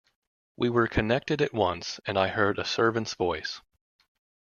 [0.57, 3.61] We were connected at once, and I heard a servant’s voice.